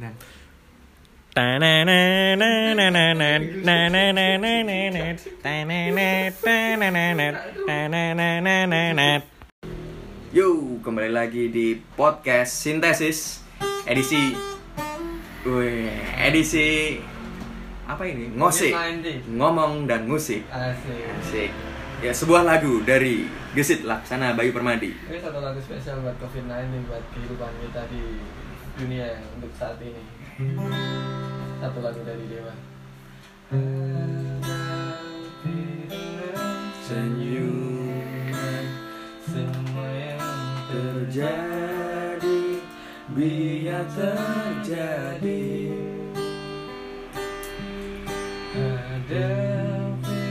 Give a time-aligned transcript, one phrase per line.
[0.00, 0.16] Nah,
[10.32, 10.48] Yo,
[10.80, 13.44] kembali lagi di podcast Sintesis
[13.84, 14.32] edisi
[15.44, 16.96] Wih, edisi
[17.84, 18.32] apa ini?
[18.40, 19.36] Ngosik, COVID-19.
[19.36, 20.48] ngomong dan musik.
[20.48, 21.04] Asik.
[21.20, 21.52] Asik.
[22.00, 24.96] Ya, sebuah lagu dari Gesit Laksana Bayu Permadi.
[24.96, 28.00] Ini satu lagu spesial buat COVID-19 buat kehidupan kita di
[28.80, 30.00] dunia untuk saat ini.
[31.60, 32.54] Satu lagu dari Dewa.
[36.88, 38.66] Senyuman
[39.28, 40.32] Semua yang
[40.72, 42.42] terjadi
[43.12, 45.44] biar terjadi
[48.56, 50.26] hadapi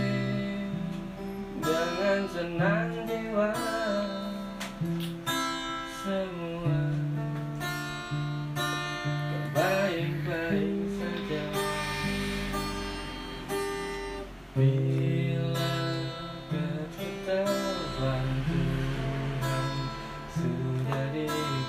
[1.61, 3.78] dengan senang jiwa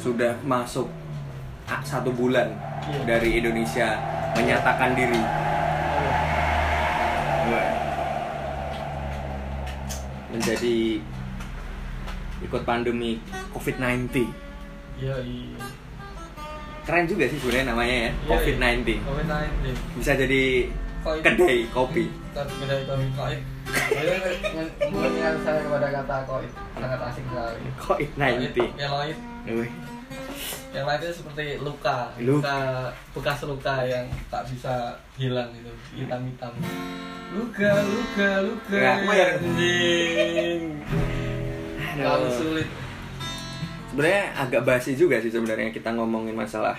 [0.00, 0.88] sudah masuk
[1.84, 2.48] satu bulan
[2.80, 3.04] Iya.
[3.06, 4.00] dari Indonesia
[4.32, 5.20] menyatakan diri.
[7.46, 7.68] Wih.
[10.32, 10.76] Menjadi
[12.40, 13.20] ikut pandemi
[13.52, 14.24] COVID-19.
[14.96, 15.60] Iya, iya.
[16.80, 18.88] Keren juga sih sebenarnya namanya ya, Iya, COVID-19.
[19.04, 19.62] COVID-19.
[20.00, 20.42] Bisa jadi
[21.04, 21.20] Koin.
[21.20, 22.04] kedai kopi.
[22.32, 23.40] Kedai kopi koin.
[24.90, 27.62] Mengingat saya kepada kata koin sangat asing sekali.
[27.78, 28.56] COVID-19.
[28.74, 29.16] Keloid.
[29.48, 29.70] Wih.
[30.70, 32.46] Yang lainnya seperti luka, Luka.
[32.46, 32.58] luka
[33.10, 36.54] bekas luka yang tak bisa hilang itu hitam-hitam.
[37.34, 38.76] Luka, luka, luka.
[38.78, 39.26] Ya, aku ya.
[39.34, 40.60] anjing.
[41.98, 42.38] Terlalu Aduh.
[42.38, 42.68] sulit.
[43.90, 46.78] Sebenarnya agak basi juga sih sebenarnya kita ngomongin masalah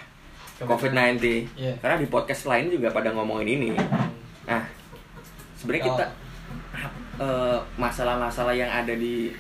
[0.64, 1.20] COVID-19.
[1.60, 1.76] Iya.
[1.84, 3.70] Karena di podcast lain juga pada ngomongin ini.
[4.48, 4.64] Nah,
[5.60, 6.06] sebenarnya kita
[7.20, 9.36] eh, masalah-masalah yang ada di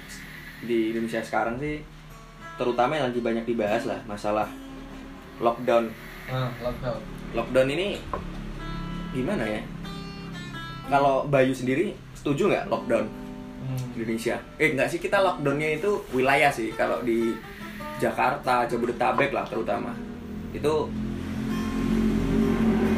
[0.62, 1.82] di Indonesia sekarang sih
[2.61, 4.45] terutama yang lagi banyak dibahas lah masalah
[5.41, 5.89] lockdown.
[6.29, 6.99] Nah, lockdown.
[7.33, 7.97] Lockdown ini
[9.11, 9.61] gimana ya?
[10.85, 13.05] Kalau Bayu sendiri setuju nggak lockdown
[13.61, 13.77] Hmm.
[13.94, 14.38] di Indonesia?
[14.57, 17.33] Eh nggak sih kita lockdownnya itu wilayah sih kalau di
[18.01, 19.93] Jakarta, Jabodetabek lah terutama
[20.49, 20.89] itu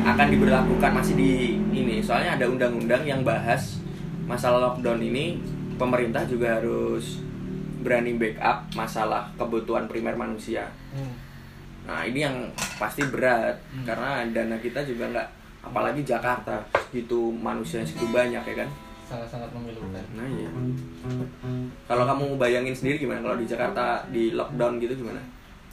[0.04, 1.32] akan diberlakukan masih di
[1.72, 3.80] ini soalnya ada undang-undang yang bahas
[4.24, 5.40] masalah lockdown ini
[5.76, 7.24] pemerintah juga harus
[7.84, 11.14] berani backup masalah kebutuhan primer manusia Hmm.
[11.84, 12.36] nah ini yang
[12.78, 13.84] pasti berat Hmm.
[13.84, 15.28] karena dana kita juga nggak
[15.62, 18.70] apalagi Jakarta gitu manusia segitu banyak ya kan
[19.04, 19.92] Sangat-sangat memilukan.
[20.12, 20.48] nah iya
[21.84, 25.20] kalau kamu bayangin sendiri gimana kalau di Jakarta di lockdown gitu gimana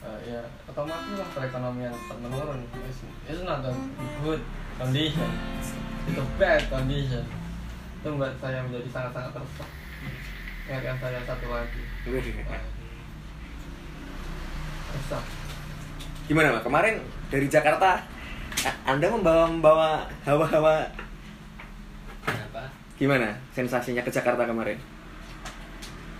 [0.00, 2.56] Eh, ya otomatis lah perekonomian menurun.
[2.80, 3.68] It's, it's not a
[4.24, 4.40] good
[4.74, 5.28] condition.
[6.08, 7.20] It's a bad condition.
[8.00, 9.68] Itu membuat saya menjadi sangat-sangat resah.
[10.70, 11.82] Ingatkan saya satu lagi.
[14.94, 15.22] Resah.
[16.30, 16.62] Gimana Mbak?
[16.62, 16.94] Kemarin
[17.26, 17.98] dari Jakarta
[18.86, 20.86] Anda membawa membawa hawa-hawa
[22.22, 22.70] Kenapa?
[22.94, 24.78] gimana sensasinya ke Jakarta kemarin?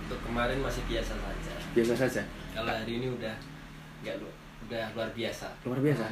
[0.03, 1.53] Untuk kemarin masih biasa saja.
[1.71, 2.21] Biasa saja.
[2.51, 3.31] Kalau hari ini udah
[4.03, 4.27] nggak lu,
[4.67, 5.47] udah luar biasa.
[5.63, 6.03] Luar biasa.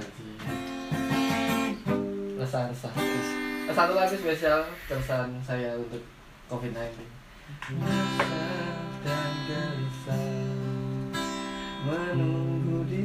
[2.40, 2.92] Resah, resah.
[3.68, 6.00] Eh, Satu lagi spesial keresahan saya untuk
[6.48, 7.19] COVID-19.
[7.50, 10.30] Resah dan gelisah
[11.86, 13.04] menunggu di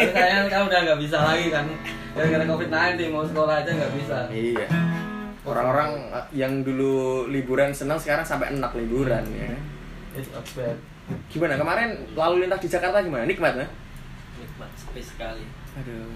[0.00, 1.66] tapi sayang kamu udah nggak bisa lagi kan
[2.10, 4.66] gara-gara covid 19 mau sekolah aja nggak bisa Iya.
[5.40, 9.56] Orang-orang eh, yang dulu liburan senang sekarang sampai enak liburan ya.
[10.12, 10.76] it's a bad
[11.26, 13.26] Gimana kemarin lalu lintas di Jakarta gimana?
[13.26, 13.66] Nikmat ya?
[14.38, 15.42] Nikmat sepi sekali.
[15.74, 16.06] Aduh.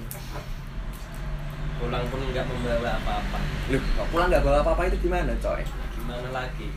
[1.75, 3.39] Pulang pun nggak membawa apa-apa.
[3.69, 5.67] Loh, kok pulang nggak bawa apa-apa itu gimana, coy?
[5.95, 6.69] gimana lagi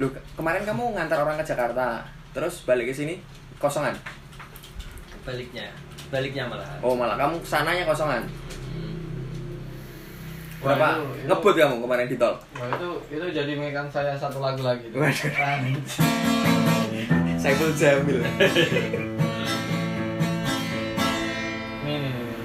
[0.00, 2.00] ke- kemarin kamu ngantar orang ke Jakarta,
[2.32, 3.20] terus balik ke sini
[3.60, 3.92] kosongan.
[5.22, 5.66] Baliknya
[6.08, 8.24] baliknya malah Oh, malah kamu ke sananya kosongan.
[8.24, 8.96] Hmm.
[10.60, 12.34] Wah, Berapa itu- itu- ngebut kamu kemarin di tol?
[12.54, 14.86] Wah itu itu jadi mekan saya satu lagu lagi.
[14.90, 15.78] Anjing.
[17.40, 18.20] Saiful Jamil.
[21.80, 22.36] Nih nih nih.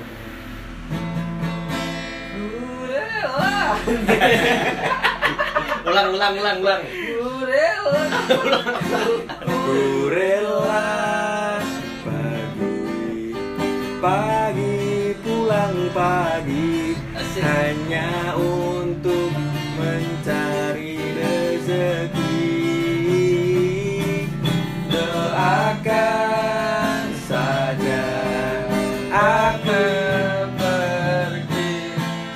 [2.32, 3.56] Kurela.
[5.86, 8.02] ulang ulang ulang ulang Kurela.
[9.46, 9.78] Ku
[10.08, 11.15] rela pagi
[14.06, 17.42] pagi pulang pagi Asik.
[17.42, 19.34] hanya untuk
[19.82, 22.54] mencari rezeki
[24.94, 28.06] doakan saja
[29.10, 29.86] aku
[30.54, 31.74] pergi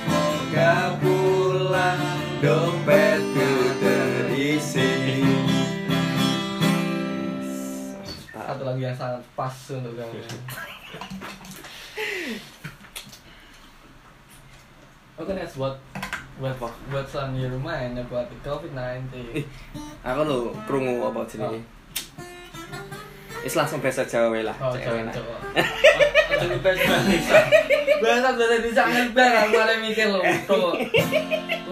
[0.01, 2.01] semoga pulang
[2.42, 4.89] dompetku terisi
[8.33, 10.25] Satu lagi yang sangat pas untuk kamu.
[15.19, 15.75] Oke, next buat
[16.39, 16.71] buat Apa?
[16.88, 19.12] buat on your mind about the COVID-19.
[19.36, 19.45] Ih,
[20.01, 21.59] aku lo krungu apa jenenge?
[23.44, 25.36] Wis langsung bahasa Jawa lah, Oh, coba.
[26.36, 27.36] Aduh, ngebahas bahasa.
[28.00, 30.24] Bahasa bahasa di jangan bang, aku ada mikir loh.
[30.47, 30.75] Tuh.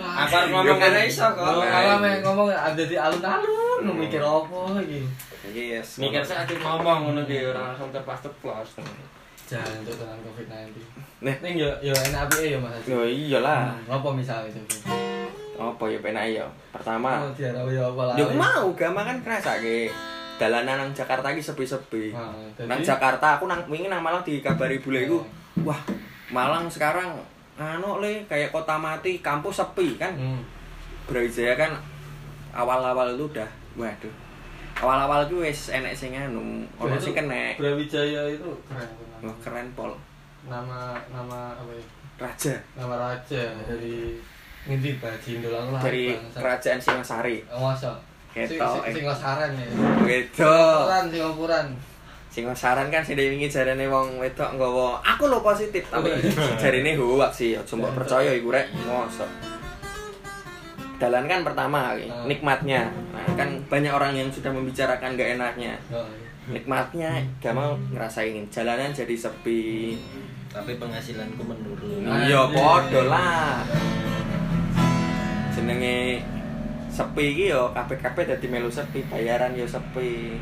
[0.03, 5.07] Apa ngomong kan iso kok Oh, kalau ngomong ada di alun-alun, lu mikir apa gitu.
[5.45, 5.97] Yes.
[5.97, 8.77] mikir saya aja ngomong ngono ki ora langsung terpas terplos
[9.47, 10.75] Jangan untuk dengan COVID-19.
[11.23, 11.35] Nih.
[11.39, 12.75] Ning yo yo enak apike yo Mas.
[12.77, 12.91] Haji.
[12.91, 13.71] Yo iyalah.
[13.71, 14.59] Hmm, Apa misalnya itu?
[15.55, 16.43] Apa ya penak ya?
[16.69, 18.15] Pertama, Oh, diarah yo apa lah.
[18.15, 19.87] yo mau gampang kan kerasake.
[20.35, 22.11] Dalanan nang Jakarta iki sepi-sepi.
[22.11, 25.23] Ah, jadi- Nang Jakarta aku nang wingi nang Malang dikabari bule iku.
[25.63, 25.79] Wah,
[26.27, 27.15] Malang sekarang
[27.55, 30.11] anu le kayak kota mati, kampus sepi kan.
[30.13, 30.43] Hmm.
[31.07, 31.71] Brawijaya kan
[32.51, 34.11] awal-awal itu udah waduh.
[34.77, 37.57] Awal-awal itu wis enek sing anu, ono sing kenek.
[37.57, 38.89] Brawijaya itu keren.
[39.25, 39.91] Wah, keren pol.
[40.45, 41.85] Nama nama apa ya?
[42.17, 44.17] Raja Nama raja dari
[44.65, 45.81] ngendi Baji Indolang lah.
[45.81, 46.37] dari bangsa.
[46.41, 47.37] kerajaan Singasari.
[47.49, 47.93] Oh, masa?
[48.33, 48.93] Ketok, eh.
[48.93, 49.67] Sing Singosaran ya.
[50.05, 50.85] Wedok.
[50.85, 51.67] Singopuran, Singopuran.
[52.29, 56.13] Singosaran kan sing wingi jarene wong wedok nggawa aku lo positif tapi
[56.61, 59.56] jarine hoax sih aja mbok percaya iku rek mosok.
[60.97, 62.25] Dalan kan pertama Ah.
[62.25, 62.89] nikmatnya.
[63.13, 65.77] Nah, kan banyak orang yang sudah membicarakan gak enaknya.
[65.93, 66.57] Oh, iya.
[66.57, 69.97] Nikmatnya gak mau ngerasain jalanan jadi sepi.
[70.47, 73.61] tapi penghasilanku menurun Iya padha lah.
[75.53, 76.17] Jenenge
[76.89, 80.39] sepi iki yo kabeh-kabeh dadi melu sepi, bayaran yo sepi.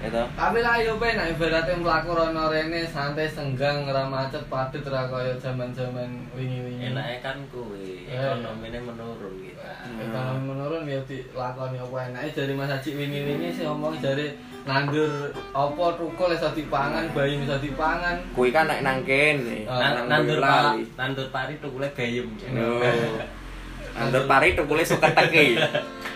[0.00, 0.22] Gitu.
[0.32, 5.36] Tapi lah yo ben ibaratnya mlaku rono rene santai senggang ora macet padet ora kaya
[5.36, 6.88] jaman-jaman wingi-wingi.
[6.88, 8.16] enaknya kan kuwi Eh.
[8.16, 9.60] ekonominya menurun gitu
[10.00, 15.84] Ekonomi menurun ya dilakoni apa enake dari Mas Haji wingi-wingi sih ngomong dari nandur apa
[15.94, 18.16] tukul iso dipangan, bayi bisa dipangan.
[18.32, 22.80] Kuwi kan nek nang kene, Ah, Nan- nandur pak nandur pari tuh kuliah bayem Oh.
[23.96, 25.60] Nandur pari tukule suka teki.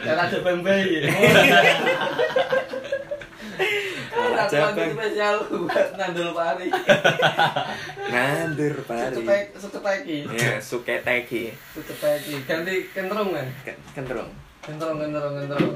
[0.01, 1.05] Ya ada bang bayi.
[3.55, 4.91] Bang.
[4.95, 6.69] spesial buat nandur pari.
[8.15, 9.15] Nandur pari.
[9.15, 10.17] Suketek, suketeki.
[10.35, 11.45] Ya, suke teki.
[11.75, 12.35] Suketeki.
[12.47, 13.49] Ganti kentrung kan?
[13.67, 14.31] Ken- Kenderung.
[14.63, 15.75] Kentrung, kentrung, kentrung.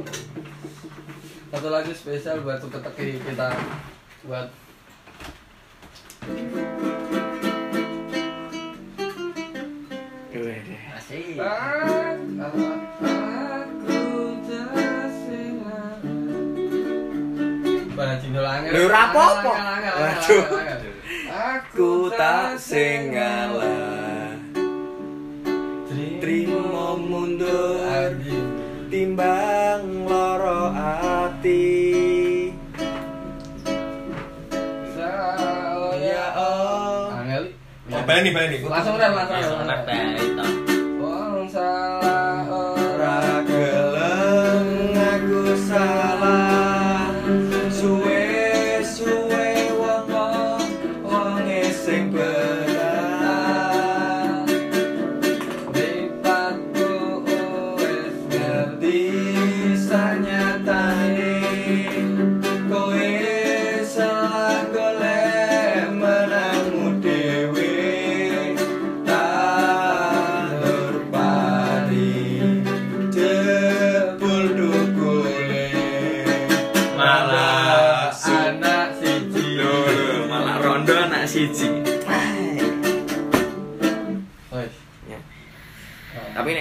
[1.48, 3.48] Satu lagi spesial buat suketeki kita
[4.26, 4.48] buat
[10.98, 11.77] asik Aku
[18.88, 19.52] ora apa-apa.
[19.52, 20.44] Waduh.
[20.48, 20.92] angel, angel.
[21.76, 24.40] Ku tak sing ngalah.
[26.18, 28.16] Trimo mundur
[28.88, 31.68] timbang loro ati.
[34.96, 37.12] Saya Ya oh.
[37.12, 37.44] Angel.
[37.92, 38.56] Oh, Bani, Bani.
[38.64, 40.67] Langsung rem, langsung langsung baik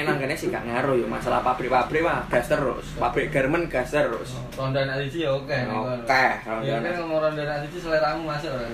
[0.07, 0.15] siji Wes.
[0.15, 0.15] Ya.
[0.15, 0.15] Oh.
[0.15, 2.85] tapi nek nang kene sih gak ngaruh yo masalah pabrik-pabrik mah gas terus.
[2.95, 4.29] Pabrik garment gas terus.
[4.55, 5.51] Ronda anak siji ya oke.
[5.51, 6.25] Oke,
[6.63, 8.67] Ya ronda kan ngomong ronda anak siji seleramu masuk ora?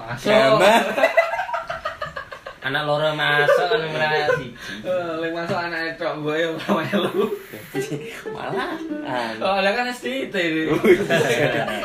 [0.00, 0.60] Masuk.
[2.60, 4.48] Anak loro masuk kan ngeraya siji.
[4.84, 7.24] Eh, Lek masuk anak etok gue ya ora melu.
[8.36, 8.74] Malah.
[9.40, 10.62] Oh, ada kan STT ini.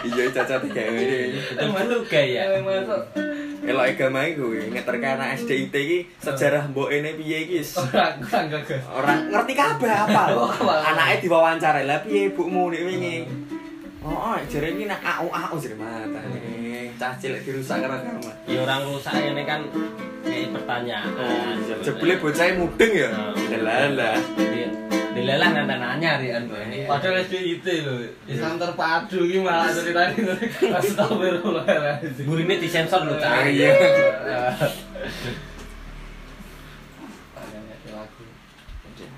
[0.05, 1.17] Iya cacat kayak ngene.
[1.33, 2.59] Itu malu gaya.
[2.59, 3.01] Lek masuk
[3.65, 7.65] Elok agama iku ngeterke anak SDIT iki sejarah mbokene piye iki.
[7.65, 7.73] wis
[8.97, 10.23] ora ngerti kabeh apa.
[10.37, 10.93] Oh, apa?
[10.93, 13.17] Anake diwawancara lah piye bukmu nek wingi.
[14.05, 16.93] Oh, jare iki nak au au jare matane.
[16.95, 18.31] Cah cilik dirusak karo agama.
[18.45, 19.65] Ya orang rusak ini kan
[20.21, 21.57] kayak pertanyaan.
[21.81, 23.09] Jebule bocah mudeng ya.
[23.57, 24.13] Lala.
[25.15, 26.83] Dilelah nanda nanya di anu ini.
[26.83, 28.03] Padahal STT lho.
[28.27, 30.11] Islam terpadu iki malah ceritane
[30.69, 32.27] astagfirullahaladzim.
[32.27, 33.47] Burine disensor lho, Ah, Cak.
[33.47, 33.71] iya.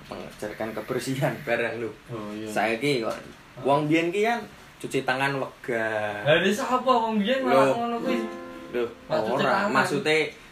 [0.07, 1.91] Mengajarkan kebersihan barang lu.
[2.07, 2.47] Oh iya.
[2.47, 3.17] Saiki kok
[3.65, 4.39] wong biyen ki kan
[4.77, 6.23] cuci tangan wegah.
[6.23, 7.75] Lah ini siapa wong biyen malah Loh.
[7.75, 8.17] ngono kuwi?
[8.71, 9.73] Loh, ora tangan.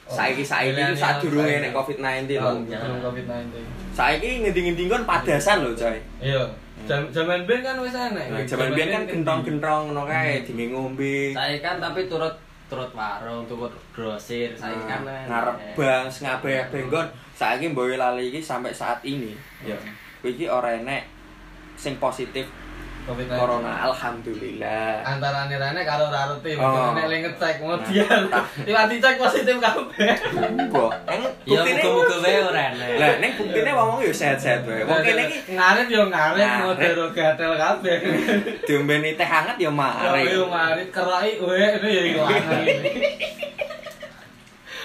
[0.06, 1.64] Saiki saiki Milenial iki sadurunge saiki.
[1.64, 2.52] nek Covid-19 lho.
[2.64, 3.44] Sebelum Covid-19.
[3.92, 5.98] Saiki ngendi-ngendi kon padasan lho, coy.
[6.22, 6.44] Iya.
[6.86, 8.26] Jam- Zaman biyen kan wis enek.
[8.30, 11.34] Nah, Jaman biyen kan gentong-gentong ngono kae dinge ngombe.
[11.34, 12.36] Saya kan tapi turut
[12.66, 18.70] turut warung, turut grosir, saya kan ngarep bang ngabeh benggon saiki mboyo lali iki sampai
[18.70, 19.34] saat ini.
[19.62, 19.74] Ya.
[20.20, 21.06] Kowe iki ora enek
[21.76, 22.46] sing positif
[23.06, 23.38] Covid-19.
[23.38, 25.06] corona alhamdulillah.
[25.06, 26.90] Antara nirane karo ora reti, Oh.
[26.92, 28.22] nek le ngecek kemudian
[28.66, 30.10] tiba dicek positif kabeh.
[30.66, 32.90] Mbok, eng Ya buktine muga-muga wae ora enek.
[32.98, 34.82] Lah ning buktine wong yo sehat-sehat wae.
[34.84, 36.66] Wong kene iki ngarit yo ngarit Ngarit.
[36.66, 37.98] model gatel kabeh.
[38.68, 40.26] diombeni teh hangat ya Yo mari.
[40.26, 42.92] yo ngarit kerai we itu ya ilangan ini.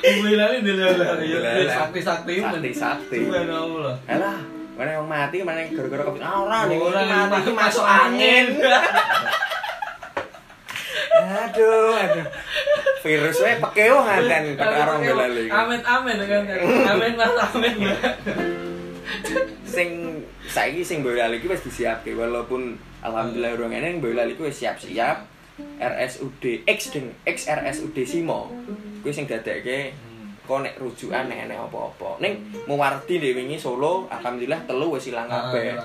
[0.01, 1.73] Bilane dilala yo Dilala.
[1.73, 2.53] sakti-sakti men.
[2.53, 3.17] Sakti-sakti.
[3.21, 3.95] Subhanallah.
[4.09, 4.39] Alah,
[4.81, 6.25] mana yang mati, mana yang gara-gara covid.
[6.25, 8.47] Ah, ora nih, Ora, ini mati masuk angin.
[11.21, 12.27] aduh, aduh.
[13.05, 15.53] Virus wae pekeo ngaten perkara mbelali.
[15.53, 16.43] Amin amin kan.
[16.97, 17.77] Amin Mas amin.
[19.69, 19.89] Sing
[20.49, 25.29] saiki sing mbelali iki wis disiapke walaupun alhamdulillah urung ngene iki wis siap-siap.
[25.77, 28.49] RSUD X ding X RSUD Simo.
[29.05, 29.93] Kuwi sing dadekke
[30.51, 32.19] kok nek rujukan nek enek apa-apa.
[32.19, 35.79] Ning Muwardi dhewe wingi Solo alhamdulillah telu wis ilang kabeh.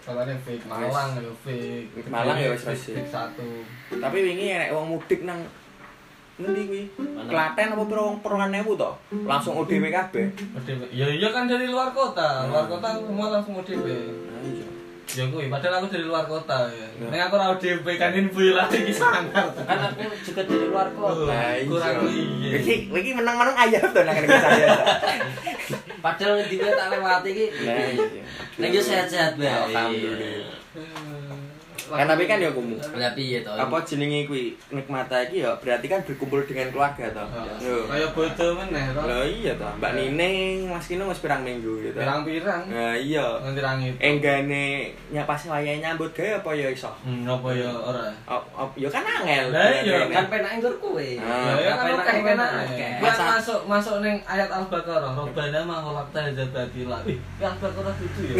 [0.00, 2.08] Soalnya fake Malang ya fake.
[2.08, 3.44] Malang ya wis fake satu.
[3.92, 5.44] Tapi wingi enek wong mudik nang
[6.40, 6.84] ngendi kuwi?
[7.28, 8.92] Klaten apa piro wong peronan ewu to?
[9.28, 10.32] Langsung ODW kabeh.
[10.56, 10.80] ODP.
[10.96, 12.48] Ya iya kan dari luar kota.
[12.48, 13.84] Luar kota semua langsung ODP.
[15.06, 15.22] Iya.
[15.22, 16.86] Ya kuwi padahal aku dari luar kota ya.
[16.98, 17.06] Ya.
[17.06, 19.54] Nek aku ora ODP kan info lagi iki sangar.
[19.54, 21.30] Kan aku juga dari luar kota.
[21.30, 21.70] Nah, iya.
[21.70, 22.50] Kurang iya.
[22.58, 24.68] Iki iki menang-menang ayam to nang kene saya.
[26.02, 27.46] Padahal di tak lewati iki.
[27.54, 28.02] Iya.
[28.58, 29.46] Nek yo sehat-sehat bae.
[29.46, 30.66] Alhamdulillah.
[31.86, 32.76] Kan tapi kan ya kumu.
[32.98, 33.52] Lah piye to?
[33.54, 37.24] Apa jenenge kuwi nikmata iki ya berarti kan berkumpul dengan keluarga to.
[37.62, 37.86] Yo.
[37.86, 39.02] Kayak bodo meneh to.
[39.06, 41.98] Lah iya to, Mbak Nining, Mas Kino wis pirang minggu gitu.
[41.98, 42.62] Pirang-pirang.
[42.66, 43.26] Nah, iya.
[43.42, 43.94] Nganti rangit.
[44.02, 44.64] Enggane
[45.14, 46.90] nyapa sing wayahe nyambut gawe apa ya iso?
[47.06, 48.10] Hmm, apa ya ora?
[48.26, 49.54] Oh, ya kan angel.
[49.54, 50.26] Lah iya, kan
[50.82, 51.08] kowe.
[51.22, 51.52] Ah.
[51.52, 52.36] Ya ya kan Apa oke enake kan.
[52.38, 52.88] enake?
[52.98, 55.12] Kan Masa- masuk masuk ning ayat Al-Baqarah.
[55.14, 56.98] Robbana ma khalaqta hadza batila.
[57.06, 58.36] Wih, ya Al-Baqarah itu ya.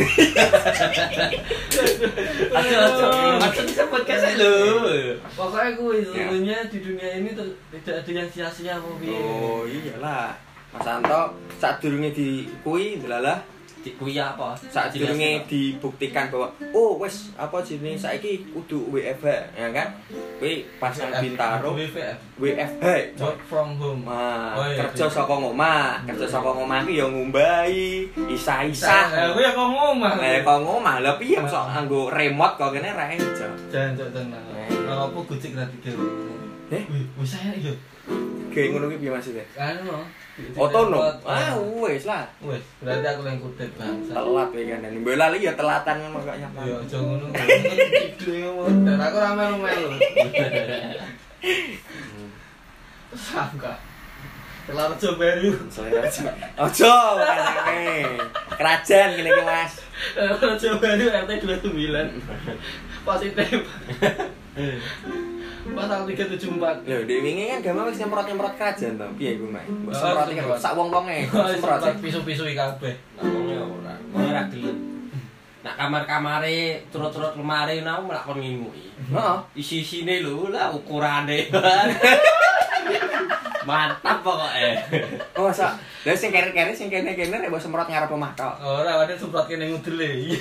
[2.56, 3.35] Aduh, aduh.
[3.38, 4.54] Aduh disebut kasih lho.
[5.36, 6.06] Pokoknya gue Ya.
[6.06, 9.16] sebenarnya di dunia ini tidak ada yang sia-sia piye.
[9.16, 10.32] Oh iyalah.
[10.72, 11.22] Mas Anto
[11.56, 13.40] saat durunge di kui delalah
[13.94, 14.58] Kuwi apa?
[14.58, 19.88] saat durunge dibuktikan bahwa oh wes apa jenenge saiki kudu WFH ya kan
[20.36, 21.70] kuwi pas nang Bintaro.
[22.36, 24.02] WFH Work from home.
[24.02, 25.12] Mah, Oh, iya, kerja iya.
[25.12, 29.08] saka ngomah, kerja saka ngomah ki ya ngumbahi, Eh, isa-isa.
[29.32, 30.14] gue ya kok ngomong.
[30.20, 33.48] Lah kok ngomah, lha piye mosok nganggo remote kok kene ra iso.
[33.72, 34.44] Tenang.
[34.52, 34.68] Eh.
[34.68, 35.92] Kalau apa gucik ra tiga.
[36.68, 36.82] Eh?
[36.90, 37.72] Wih saya iya.
[38.52, 39.44] Kayak ngono ki piye maksudnya?
[39.54, 40.00] Anu.
[40.56, 41.00] Otonom.
[41.24, 42.24] Ah, Ah, wes lah.
[42.44, 42.60] wes.
[42.80, 44.12] Berarti aku yang kudet bangsa.
[44.16, 44.80] Telat kowe kan.
[45.16, 46.60] Lali ya telatan ngono kok nyapa.
[46.64, 47.26] Iya, aja ngono.
[48.84, 49.90] Dan aku ra melu-melu.
[53.12, 53.74] Sangka.
[54.66, 56.22] Selera aja.
[56.58, 56.94] Ojo.
[58.56, 59.72] Kerajaan kene iki Mas.
[60.16, 62.24] Kelar coba baru RT 29.
[63.06, 63.60] Positif.
[65.74, 66.86] Pasal 374.
[66.86, 69.06] Lho, di wingi kan gama wis nyemprot-nyemprot kerajaan to.
[69.18, 69.66] Piye iku, Mas?
[69.66, 71.18] Mbok Oh, semprot kan sak wong-wonge.
[71.56, 72.94] Semprot pisu-pisu kabeh.
[73.18, 73.94] Ngomongnya ora.
[74.12, 74.76] Ngomongnya ra gelem.
[75.66, 76.58] Nak kamar-kamare
[76.94, 78.86] turut-turut lemari nang mlakon ngimui.
[79.10, 79.36] Heeh.
[79.58, 81.46] Isi-isine lho lah ukurane.
[83.66, 84.78] Mantap pokoknya.
[85.34, 85.74] Oh, masa?
[86.06, 88.54] Lah sing kere-kere sing kene-kene rek mbok semprot ngarep omah tok.
[88.62, 90.38] Ora ada semprot kene ngudele.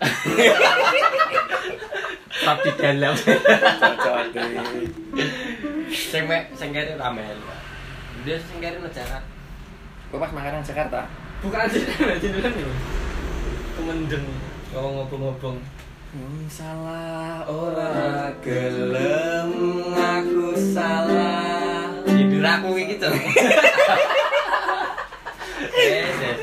[0.00, 1.38] Top
[2.40, 3.14] di dalam.
[5.90, 7.36] Sing mek sing kene ramen.
[8.24, 9.22] Dia sing kene nejaran.
[10.10, 11.06] Gue pas makanan Jakarta.
[11.40, 11.84] Bukan sih,
[12.22, 12.68] jenengan ya.
[13.78, 14.26] Kemendeng
[14.74, 15.56] ngomong ngobong-ngobong.
[16.10, 19.50] Hmm, salah ora gelem
[19.94, 21.86] aku salah.
[22.02, 23.08] Tidur aku iki to.
[25.80, 26.38] Yes, yes.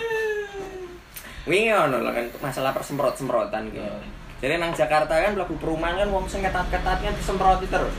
[1.48, 4.17] Wingi ono lho kan masalah persemprot-semprotan gitu.
[4.38, 7.94] Jadi nang Jakarta kan mlebu perumahan kan wong sing ketat-ketatnya disemproti terus.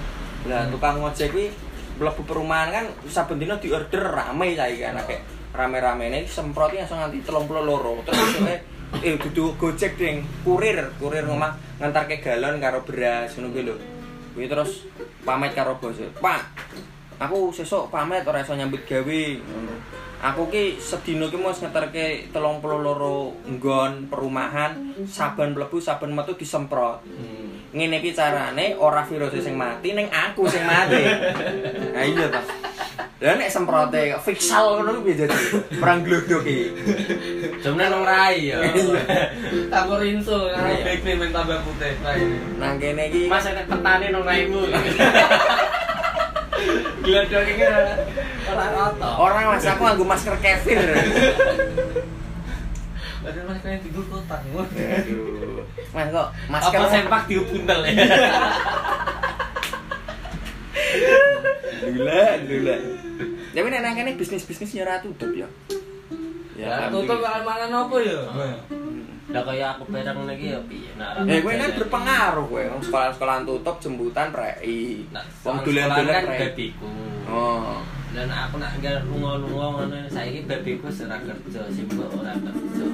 [0.47, 1.50] Lah tukang ojek kuwi
[1.99, 5.18] mlebu perumahan kan saben dina diorder rame saiki kan akeh
[5.50, 8.57] rame-ramene semproti langsung nganti 32 terus isoke
[9.02, 13.75] eh dudu gojek ding kurir kurir ngomong ngantarke galon karo beras ngono kuwi lho.
[14.38, 14.87] Kuwi terus
[15.26, 15.99] pamit karo bos.
[16.23, 16.42] Pak,
[17.18, 19.75] aku sesuk pamit ora iso nyambut gawe ngono.
[20.18, 24.75] Aku ki sedina ki mos ngeterke 32 nggon perumahan
[25.06, 27.06] saben mlebu saben metu disemprot.
[27.70, 30.98] Ngene iki carane ora virus sing mati ning aku sing mati.
[31.94, 32.42] Nah iya ta.
[33.18, 35.38] Lah nek semprote fiksal ngono kuwi jadi
[35.78, 36.66] perang glodok iki.
[37.62, 38.58] Jomne nang rai ya.
[39.75, 40.82] Tambah rinso, Iya.
[40.82, 41.94] baik nih main tambah putih.
[41.94, 42.38] Ini.
[42.58, 44.66] Nang kene iki Mas ada petani nang raimu.
[47.08, 47.96] Glodok iki ora
[48.68, 49.08] rata.
[49.16, 50.76] orang mas aku nganggo masker kefir.
[53.24, 54.44] Ada mas kalian tidur kotak.
[54.44, 55.64] Aduh.
[55.96, 57.96] Mas kok Masker apa sempak diubundel ya.
[61.88, 62.76] Gila, gila.
[63.56, 65.48] Tapi nek nang kene bisnis-bisnis ya ora tutup ya.
[66.60, 68.20] Ya tutup mangan apa ya?
[69.28, 72.64] Lah kaya aku perang lagi ya piye nak Eh, gue kan berpengaruh gue.
[72.73, 75.04] Wong sekolah-sekolahan tutup, jembutan prei.
[75.12, 76.40] Nah, Wong dolan dolan-dolan kan prei.
[76.49, 76.88] babiku.
[77.28, 77.85] Oh.
[78.08, 82.85] Dan aku nak nggak lunga-lunga ngono saiki babiku ora kerja, simbok ora kerja.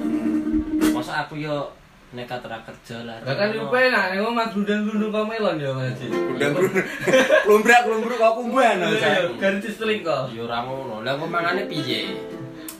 [0.91, 1.71] Masa aku yo
[2.11, 3.15] nekat ora kerja lah.
[3.23, 6.03] Lah kan yo penak nek mas glundang-glundung kok melon ya Mas.
[6.03, 6.49] Udah
[7.47, 8.35] klumbrak-klumbruk kok
[8.99, 9.23] saya.
[9.39, 10.35] Ganti seling kok.
[10.35, 10.99] Yo ora ngono.
[10.99, 12.11] Lah kok mangane piye?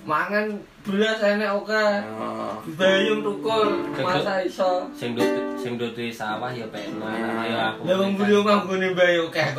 [0.06, 0.54] Mangan
[0.86, 1.86] beras enek oke.
[2.22, 2.62] Oh.
[2.78, 4.86] Bayung tukul, masa iso.
[4.94, 5.26] Sing ndut
[5.58, 7.90] sing ndut sawah ya peno ayo aku.
[7.90, 9.58] Lah wong beli omah gone bayu kok.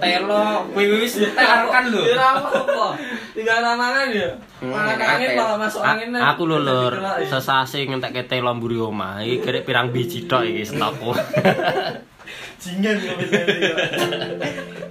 [0.00, 2.08] telo kuwi wis tel kan lho.
[2.08, 2.96] Ya apa?
[3.36, 4.32] Tinggal mangan ya.
[4.64, 6.08] Hmm, Mangan angin malah masuk angin.
[6.16, 6.96] Aku lho lur,
[7.28, 9.20] sesase ngentekke telo mburi omah.
[9.20, 11.12] Iki gerek pirang biji tok iki stokku.
[12.58, 14.48] Jingan kok wis ngene.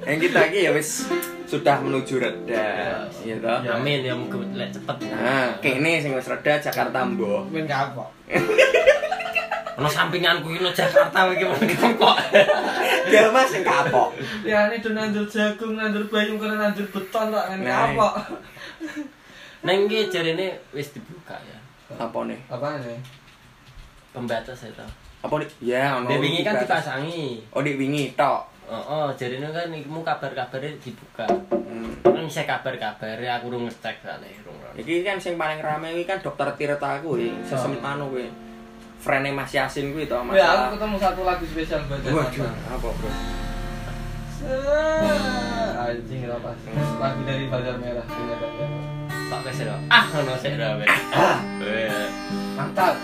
[0.07, 0.89] Yang kita iki ya wis
[1.47, 2.67] sudah menuju reda,
[3.23, 3.59] iya toh.
[3.63, 3.75] Ya.
[3.75, 4.95] Amin ya muga lek cepet.
[5.11, 7.51] Nah, kene sing wis reda Jakarta mbok.
[7.51, 8.07] Men kapok.
[9.77, 11.59] Ono sampinganku iki Jakarta iki mung
[11.99, 12.15] kok.
[13.11, 14.15] Ya Mas sing kapok.
[14.47, 17.91] Ya ini do nandur jagung, nandur bayung karena nandur beton kok men Nah.
[17.91, 18.13] kapok.
[19.67, 21.59] Neng iki jarene wis dibuka ya.
[21.99, 22.39] Apa nih?
[22.47, 22.99] Apa nih?
[24.15, 24.87] Pembatas ya toh.
[25.27, 25.49] Apa nih?
[25.59, 26.07] Ya, ono.
[26.07, 27.43] Dek wingi kan dipasangi.
[27.51, 28.47] Oh, dik wingi tok.
[28.67, 31.27] Oh, oh jarene kan iku kabar-kabare dibuka.
[31.51, 31.91] Hmm.
[32.03, 34.59] Kan bisa kabar-kabare aku urung ngecek soalnya urung.
[34.75, 38.27] Iki kan sing paling rame iki kan dokter Tirta kuwi, sesem anu kuwi.
[38.99, 40.35] Frene Mas Yasin kuwi to, Mas.
[40.35, 43.09] Ya aku ketemu satu lagu spesial buat Waduh, apa, Bro?
[45.77, 46.71] Anjing apa sih?
[46.75, 48.05] Lagu dari Bazar Merah.
[49.27, 49.75] Tak wis ora.
[49.91, 50.55] Ah ono sik.
[51.11, 52.07] Ah, Eh,
[52.55, 52.95] Mantap.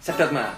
[0.00, 0.56] Sedot mah.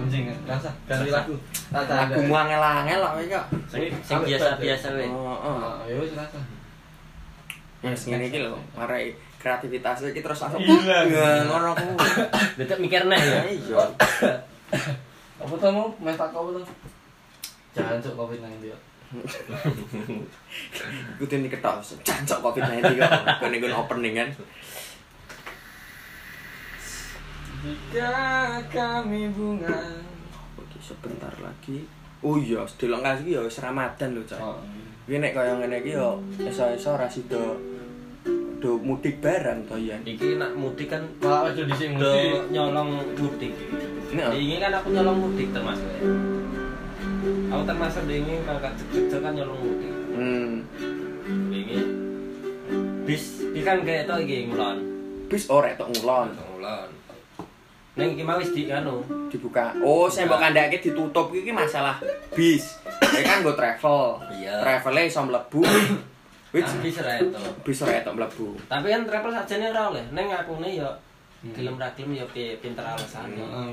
[0.00, 1.36] Anjing, rasa ganti lagu.
[1.68, 3.44] Lagu angel-angel lah kowe kok.
[3.68, 5.12] Sing biasa-biasa wis.
[5.12, 5.56] Oh, oh.
[5.60, 6.40] Ah, ya wis rasa.
[7.84, 11.12] Ya sing ngene iki lho, marai kreativitas iki terus langsung Hilang.
[11.12, 11.92] Ya, ngono ku.
[12.58, 13.40] Detek mikir neh ya.
[13.52, 13.76] Iya.
[15.44, 15.92] Apa tuh mau?
[16.00, 16.64] Main tak kau tuh.
[17.76, 18.78] Jangan cok covid nanti dia.
[21.16, 23.12] Ikutin diketok, jancok COVID-19 kok.
[23.40, 24.28] Kene nggon opening kan.
[27.64, 28.14] Jika
[28.70, 29.80] kami bunga.
[30.60, 31.88] Oke, sebentar lagi.
[32.20, 34.38] Oh iya, sedelok lagi ya wis Ramadan lho, Cak.
[34.42, 34.58] Oh.
[35.08, 36.12] Kuwi nek kaya ngene iki ya
[36.44, 37.40] iso-iso ora sida
[38.60, 39.96] do mudik barang to ya.
[40.04, 42.52] Iki nak mudik kan Malah aja di sini mudik.
[42.52, 43.52] nyolong mudik.
[44.12, 44.22] Ini.
[44.36, 45.88] Ini kan aku nyolong mudik termasuk.
[45.96, 46.37] ya.
[47.48, 49.94] Aku termasuk ini kakak kerja kan nyolong mudik.
[50.12, 50.50] Hmm.
[51.48, 51.76] Ini
[53.04, 54.76] bis bis kan kayak itu iki ngulon.
[55.26, 56.88] Bis ora tok ngulon Ngulon.
[57.94, 59.02] Neng iki mau wis di anu.
[59.28, 59.76] dibuka.
[59.78, 62.00] Oh, saya mbok kandhake ditutup iki masalah
[62.32, 62.80] bis.
[63.02, 64.16] Ya kan go travel.
[64.32, 64.54] Iya.
[64.58, 65.60] Travelnya iso mlebu.
[66.48, 67.36] Wis Ah, bis ra itu.
[67.60, 68.56] bis ora tok mlebu.
[68.64, 70.04] Tapi kan travel sajane ora oleh.
[70.10, 70.88] Neng akune ya
[71.52, 73.68] gelem ra gelem ya pi- pinter alasane Heeh.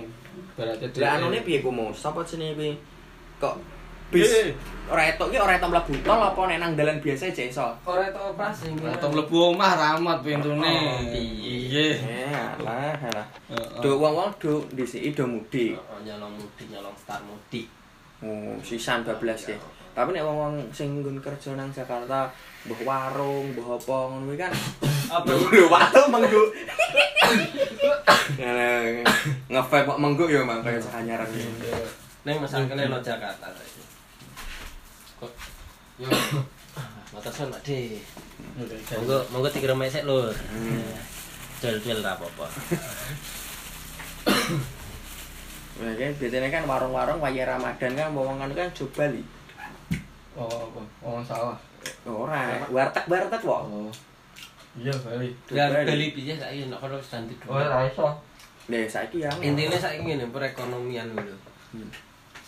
[0.54, 1.96] Berarti Lah anune piye ku Mus?
[1.96, 2.72] Sapa jenenge kuwi?
[3.42, 3.56] Kok
[4.14, 4.54] bis Eh.
[4.86, 7.68] ora etok ki ora etok mlebu tol apa nek nang dalan biasa aja iso?
[7.90, 10.62] ora itu operasi Atau mlebu omah ramat pintune.
[10.62, 11.56] Oh, piye.
[11.66, 11.88] Iya.
[12.00, 13.28] Eh, alah, alah.
[13.82, 15.74] Do wong-wong do dhisiki do mudik.
[16.06, 17.66] Nyolong mudik nyolong star mudik
[18.24, 19.58] Oh, sisan bablas ya.
[19.92, 22.30] Tapi nek wong-wong sing nggon kerja nang Jakarta,
[22.64, 24.52] mbuh warung, mbuh apa ngono kan
[25.12, 26.44] apa Lho, waktu menggu.
[29.52, 30.80] Ngevape kok menggu ya mang kaya
[32.26, 33.48] neng masakane lo Jakarta
[35.22, 35.32] kok
[35.96, 36.10] Yo.
[37.16, 38.02] motor son Pak De
[38.60, 40.34] Oke, monggo monggo dikira mesek lur
[41.62, 42.46] jual-jual ra apa-apa
[45.76, 49.20] Nah, kan biasanya kan warung-warung waya Ramadan kan wong-wongan kan coba li.
[50.32, 50.80] Oh, apa?
[51.04, 51.60] Oh, salah.
[52.08, 53.62] Ora, warteg-warteg kok.
[53.68, 53.92] Oh.
[54.80, 55.36] Iya, kali.
[55.52, 55.92] Ya Coba li.
[55.92, 57.12] beli piye saiki nek kono wis
[57.52, 58.08] Oh, ra iso.
[58.72, 59.32] Nih, saiki ya.
[59.44, 61.36] intine saiki ngene perekonomian lho
[61.76, 61.92] Hmm.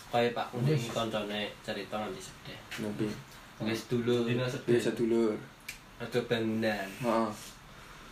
[0.08, 3.06] Kaya Pak Kundi koncone cerita nganti sedih Nabi.
[3.60, 4.80] wis dulu Dina sedih.
[4.94, 5.34] Dulur.
[5.98, 7.30] ada bangunan Heeh.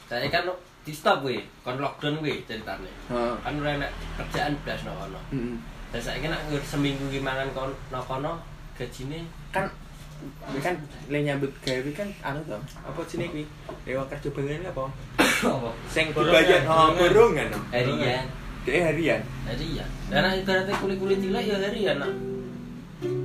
[0.06, 0.44] saya kan
[0.82, 3.34] di stop kuwi kon lockdown kuwi ceritane Heeh.
[3.40, 5.56] kan ora enak kerjaan blas no kono Heeh.
[5.90, 8.32] dan saya kan nggur seminggu ki mangan kon no kono
[8.74, 9.70] gajine Kan
[10.48, 10.74] kuwi kan
[11.08, 12.56] le nyambut gawe kan anu to.
[12.82, 13.44] Apa jenenge kuwi?
[13.84, 14.84] Dewa kerja bangunan apa?
[15.56, 15.70] Apa?
[15.86, 17.52] Sing dibayar oh borongan.
[17.68, 18.24] harian
[18.66, 19.22] Dek harian.
[19.46, 22.12] harian dan nek ibaratnya kulit-kulit cilik ya harian nak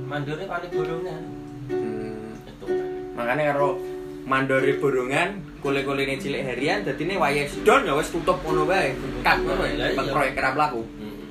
[0.06, 1.22] mandore paling bolongan
[1.70, 2.34] Hmm.
[2.42, 2.66] itu
[3.14, 3.78] Makanya karo
[4.26, 8.94] mandori borongan, kule-kuline cilik harian, dadi ini wayah sedon ya wis tutup ngono wae.
[9.22, 10.82] Kat Lah, ya, proyek kerap laku.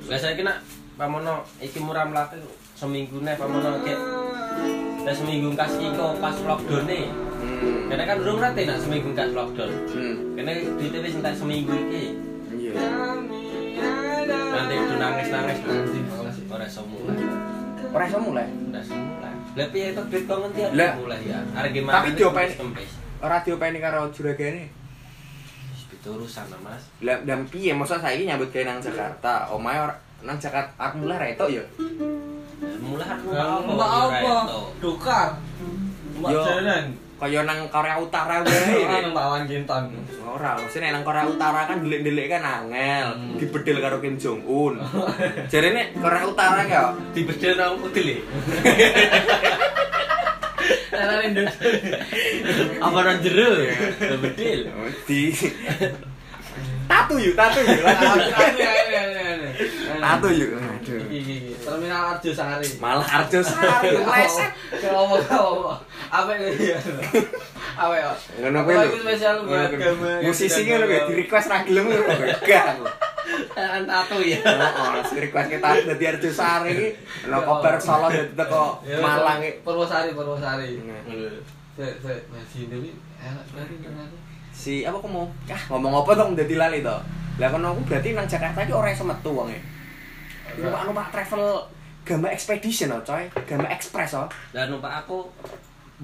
[0.08, 0.60] Lah saya kena
[0.96, 2.40] pamono iki murah mlaku
[2.76, 4.00] seminggu nih pamono kayak
[5.02, 7.04] Lah seminggu kasih kok pas lockdown nih.
[7.42, 7.90] Hmm.
[7.90, 9.72] Karena kan urung rate nak seminggu kan lockdown.
[9.92, 10.16] Hmm.
[10.38, 12.04] Karena duitnya wis seminggu iki.
[12.56, 12.72] Iya.
[12.76, 13.41] Nanti
[15.02, 16.44] udah nangis-nangis nanti Makasih.
[16.46, 17.16] ora iso mulai.
[17.90, 18.46] Ora iso mulai.
[18.46, 19.32] Ora iso mulai.
[19.52, 20.92] Lah piye itu duit kok ngendi Lah.
[20.96, 21.38] mulai ya.
[21.52, 21.94] Arek gimana?
[21.98, 22.56] Tapi diopeni-.
[23.18, 24.64] Ora diopeni karo juragane.
[25.72, 26.82] Wis itu urusan lah, Mas.
[27.02, 29.50] Lah dan piye masa saiki nyambut gawe nang Jakarta?
[29.50, 31.64] Omae ora nang Jakarta aku mulai retok ya.
[32.78, 33.26] Mulai aku
[33.74, 34.32] Mbak apa?
[34.78, 35.28] Dukar.
[36.16, 36.40] Mbak Yo.
[36.46, 36.84] jalan.
[37.22, 38.82] Kaya nang Korea Utara wae.
[38.82, 39.94] Ora nang Bawang Kinton.
[40.26, 43.38] Ora, nek nang Korea Utara kan delik-delik kan angel, Hmm.
[43.38, 44.82] dibedel karo Kim Jong Un.
[45.46, 46.90] Jarene Korea Utara ya.
[47.14, 48.26] Dibedel nang udil.
[50.92, 51.46] Era rendut.
[52.82, 53.48] Apa nang jero?
[54.18, 54.60] Bedil.
[55.06, 55.30] Di
[56.92, 57.80] Tatu yuk, tatu yuk.
[59.96, 60.50] Tatu yuk.
[60.60, 61.00] Aduh.
[61.62, 62.68] Terminal Arjo Sari.
[62.76, 63.96] Malah Arjo Sari.
[64.76, 65.72] Kalau mau
[66.12, 66.78] apa itu ya?
[67.72, 68.12] Apa ya?
[68.44, 68.84] Ngono kuwi lho.
[68.84, 70.20] itu spesial buat agama?
[70.20, 72.04] Musisi ki lho di request ra gelem lho.
[72.44, 72.66] Gak.
[73.56, 74.44] Kan tato ya.
[74.44, 76.88] Heeh, request kita dadi Arjo Sari iki
[77.32, 79.40] ono kobar Solo dadi teko Ya, Malang.
[79.64, 80.76] Purwosari, Purwosari.
[80.84, 81.00] Nah,
[81.72, 84.21] Sik, sik, masih ini enak banget.
[84.52, 85.24] Si apa kamu?
[85.48, 86.96] Ah, ngomong apa dong dadi lali to?
[87.40, 89.56] Lah kono aku berarti nang Jakarta iki ora iso metu wonge.
[90.52, 91.64] Iku Pak numpak travel
[92.04, 93.24] Gama Expedition oh, coy.
[93.48, 94.28] Gama Express oh.
[94.52, 95.24] Dan numpak aku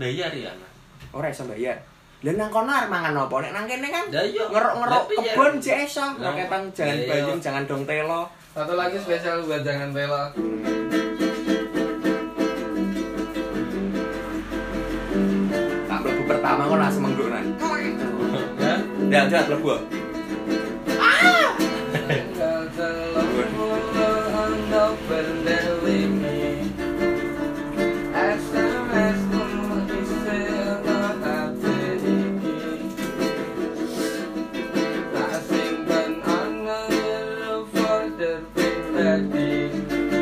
[0.00, 0.72] bayar ya, Mas.
[1.12, 1.76] Ora iso bayar.
[2.24, 3.34] Lah nang kono arep mangan apa?
[3.44, 4.44] Nek nang kene kan iya.
[4.50, 5.32] ngerok-ngerok Lah, piye?
[5.36, 6.02] kebon jek iso.
[6.18, 7.06] Lah, Raketan jangan iya.
[7.06, 8.26] bayung, jangan dong telo.
[8.56, 10.34] Satu lagi spesial buat jangan bela.
[19.08, 19.24] Ya.
[19.24, 19.80] Mlebu.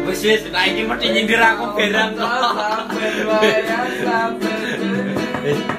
[0.06, 2.30] Wis wis, nah iki mesti nyindir aku berang kok.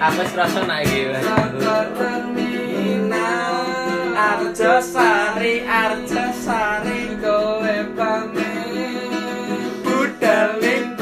[0.03, 1.07] Aku wis rasa nak iki.
[4.39, 4.59] Wis.
[4.59, 7.17] Arjo Sari, Arjo Sari,
[9.83, 10.97] budaling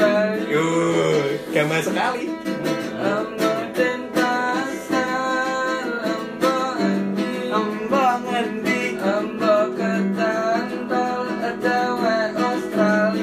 [0.48, 0.66] Yo,
[1.52, 2.30] gama sekali.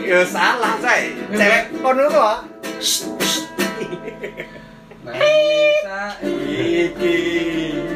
[0.04, 1.04] Yo salah, coy.
[1.34, 2.38] Cewek kono kok.
[6.22, 7.93] Iki.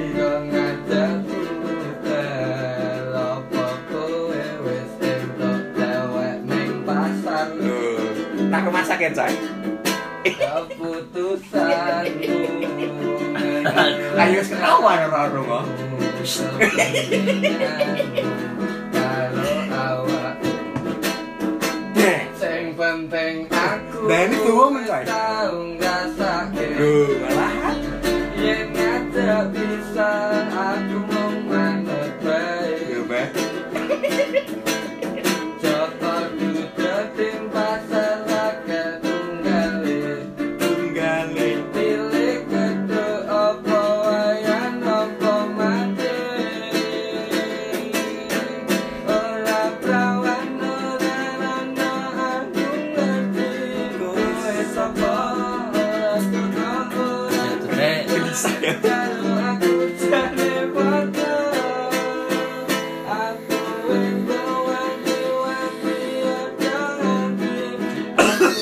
[8.98, 9.34] Kemasak ya, coy.
[10.28, 12.10] Keputusanmu
[14.22, 15.64] Ayo ketahuan ora kok.
[22.38, 25.04] Sing penting aku Nah, ini tuh coy.
[25.06, 27.08] Tau ngrasake Duh,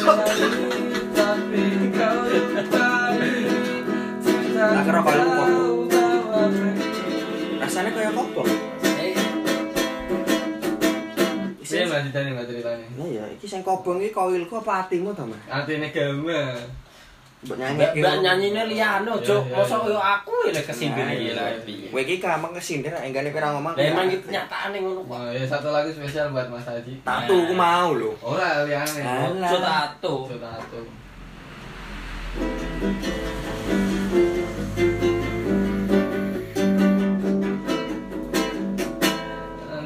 [0.05, 0.21] Tak
[4.85, 5.45] kira kaya apa?
[7.57, 8.45] Rasane kaya kopo.
[11.65, 12.85] Iya, mbak Tidani, mbak Tidani.
[12.93, 15.33] Nah, iki sing kobong iki kawilku apa hatimu, Tama?
[15.49, 16.53] Hati ini gawa.
[17.45, 18.01] Mbok nyanyi.
[18.01, 19.85] Mbak nyanyine liyane ojo Iya, iya, mosok iya.
[19.85, 21.33] koyo aku ya kesindir Nah, iki iya.
[21.37, 21.87] lah piye.
[21.93, 23.73] Kowe iki kamang kesindir nek enggane kira ngomong.
[23.77, 25.13] Lah emang iki kenyataane ngono kok.
[25.13, 28.11] Wah ya satu lagu spesial buat Mas Haji Tatu ku mau lho.
[28.25, 29.01] Ora liane.
[29.29, 30.13] Ojo tato.
[30.25, 30.79] Coba satu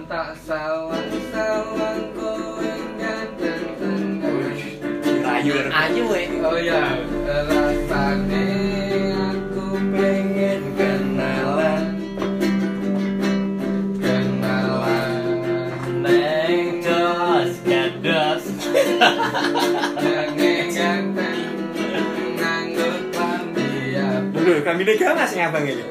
[0.10, 4.26] Tak sawang-sawang kowe ganteng tenan
[5.22, 5.54] Rayu.
[5.69, 6.22] Ayo we.
[6.41, 6.82] Oh iya,
[24.39, 25.85] Lho, kami dega Mas ngabang iya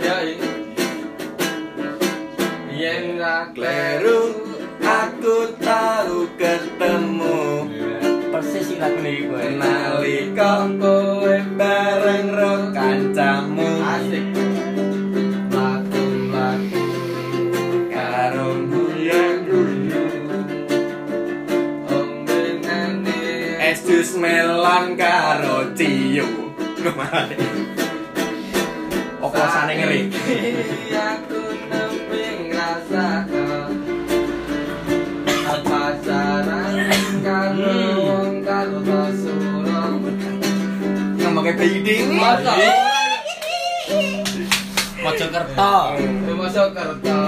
[2.78, 4.38] Yen ra Kleru
[4.78, 7.66] aku tahu ketemu.
[8.30, 9.46] Persis iki lagu kowe.
[9.58, 13.57] nalika kowe bareng ro kancamu
[24.78, 26.54] kon karo ciyu
[29.18, 30.00] opo sane ngeri?
[30.94, 33.26] Aku nemping rasa
[35.50, 38.06] apa saran karo hmm.
[38.06, 38.78] wong karo
[39.18, 39.98] surong
[41.26, 42.06] ngomongke bayi
[45.02, 45.74] Mojokerto.
[46.38, 47.18] Mojokerto.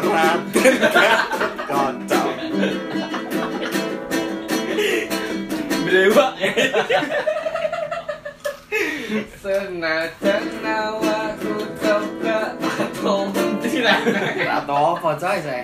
[0.00, 0.76] Raden
[1.68, 2.28] kocok.
[9.42, 12.56] Senajan awakku coba
[14.62, 15.60] Atau apa coy saya?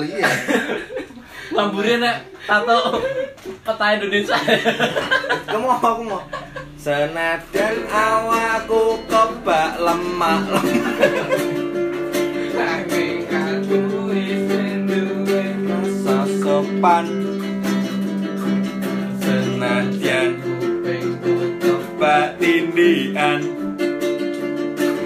[0.00, 0.30] Iya.
[3.66, 4.38] Peta Indonesia.
[5.50, 6.22] Kamu aku mau.
[6.80, 11.39] Senajan awakku kebak lemak Nanging
[21.20, 23.44] tutup kebak tindian.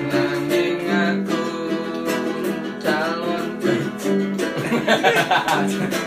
[0.06, 1.44] Nanging aku
[2.78, 3.58] calon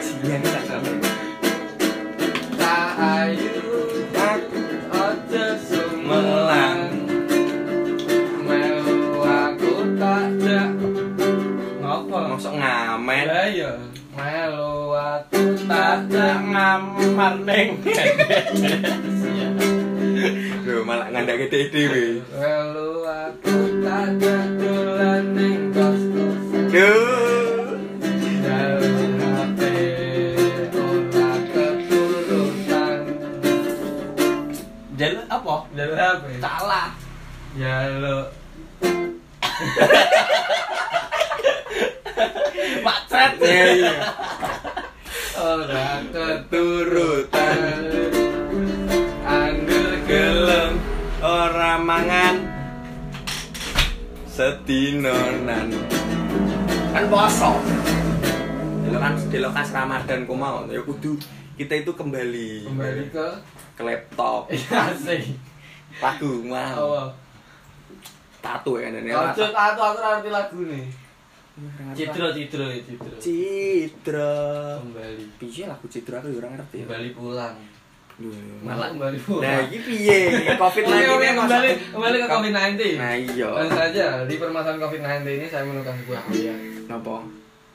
[17.44, 17.70] ning.
[20.68, 22.24] Loh malah ngandake dhewe.
[22.32, 24.08] Melu aku tak
[24.60, 27.76] dolan ning kos-kosan Duh.
[28.44, 29.60] Jalur HP
[30.72, 31.40] keturutan
[34.98, 35.56] Jalur apa?
[35.76, 36.88] Jalur HP Salah.
[37.56, 38.24] Jalur
[42.86, 43.32] Macet.
[43.42, 43.94] Iya iya.
[45.58, 47.60] Ora Keturutan.
[49.26, 50.74] Angger gelem
[51.22, 52.36] ora mangan.
[54.30, 55.74] Setinonan
[56.94, 57.52] kan poso.
[58.86, 60.62] Delokan delokas Ramadan ku mau.
[60.70, 61.18] Ya kudu
[61.58, 62.70] kita itu kembali.
[62.70, 63.28] Kembali ke?
[63.74, 64.50] Ke laptop.
[64.54, 64.94] Iya
[65.98, 67.10] lagu mau Oh,
[68.38, 70.86] tato ya dan Ojo tato aku ora ngerti lagu nih.
[71.92, 73.18] Cidro, cidro, cidro.
[73.18, 74.34] Citra.
[74.78, 75.26] Kembali.
[75.36, 76.86] Piye lagu Citra aku ya ora ngerti ya.
[76.86, 77.56] Kembali pulang.
[78.18, 79.42] Duh, Malah kembali pulang.
[79.42, 80.20] Nah, iki piye?
[80.54, 82.82] Covid-19 Oke, oke, ini kembali masa- kembali ke COVID-19.
[82.96, 83.48] Nah, iya.
[83.52, 87.16] Langsung saja di permasalahan COVID-19 ini saya menemukan sebuah ayat Napa?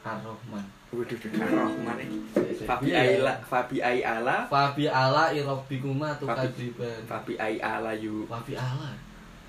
[0.03, 0.65] Ar-Rahman.
[0.93, 1.19] Waduh,
[1.49, 2.19] Rahman iki.
[2.63, 2.99] Fabi Iya.
[3.19, 7.01] Aila, Fabi Aila, Fabi ala irobikuma Fabi- tukadiban.
[7.07, 8.23] Fabi Aila yu.
[8.27, 8.95] Fabi ala.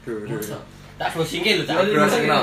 [0.01, 0.41] Duh, duh.
[0.93, 1.85] Tak browsing lho, tak.
[1.85, 2.39] Browsing no.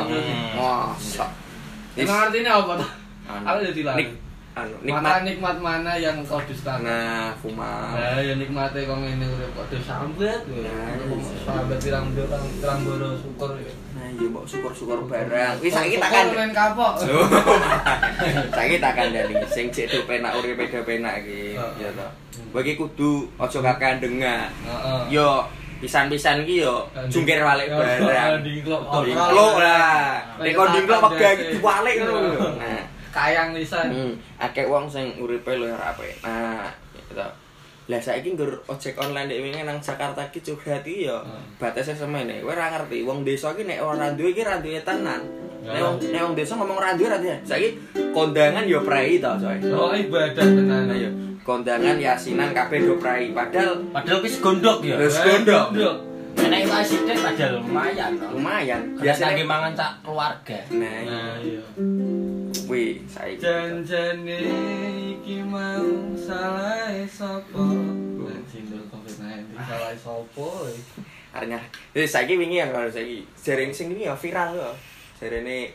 [2.01, 2.91] Emang artinya apa tuh?
[3.27, 4.05] Anu, Aku jadi lari.
[4.51, 5.23] anu, nikmat.
[5.23, 6.83] nikmat mana yang kau dustakan?
[6.83, 7.95] Nah, kuma.
[7.95, 10.41] Nah, ya nikmatnya kau ini udah kok disambet.
[10.43, 11.17] Nah, iya.
[11.41, 13.73] Sahabat pirang pirang pirang boro syukur ya.
[13.93, 15.55] Nah, iya mbok syukur-syukur barang.
[15.61, 16.27] Wis saiki Syukur tak kan.
[16.35, 16.93] main kapok.
[17.05, 17.27] Loh,
[18.57, 22.07] Saiki tak kandhani sing cek do penak uripe do penak iki, ya to.
[22.53, 24.51] Iki kudu aja kakandengan.
[24.51, 25.01] Heeh.
[25.13, 25.47] Yo
[25.81, 28.45] pisan-pisan iki yo jungkir balik Ya, barang.
[28.45, 28.81] Dingklok.
[29.57, 30.21] Lah.
[30.37, 32.31] Nek kon dingklok wegah diwalik ngono.
[32.61, 33.91] Nah, Kayang lisan.
[33.91, 36.15] hmm, akeh wong sing uripe luwih apik.
[36.23, 37.27] Nah, gitu.
[37.89, 41.43] Lah saiki nggur ojek online dek wingi nang Jakarta iki curhat iki yo Hmm.
[41.59, 42.39] batasnya semene.
[42.39, 45.27] Kowe ora ngerti wong desa iki nek ora duwe iki ra duwe tenan.
[45.61, 47.37] Wong nek wong desa ngomong ra duwe ra duwe.
[47.45, 47.77] Saiki
[48.11, 49.57] kondangan yo prei to, coy.
[49.71, 50.89] Oh ibadah tenan.
[50.89, 53.31] Nah, yo kondangan yasinan kabeh do prei.
[53.31, 54.97] Padahal Padahal wis gondok ya.
[54.97, 55.77] Wis gondok.
[56.31, 58.13] Enak iku asidik padahal lumayan.
[58.33, 58.81] lumayan.
[58.97, 60.59] Biasa lagi mangan cak keluarga.
[60.73, 61.61] Nah, Nah, iya.
[62.65, 63.43] kuwi saiki.
[63.43, 64.41] Janjane
[65.13, 67.67] iki mau salah sapa?
[68.17, 70.49] Lan sindul COVID-19 salah sapa?
[71.93, 74.71] Jadi saiki wingi yang kalau saiki jaring sing ini ya viral yo.
[75.21, 75.69] Jarene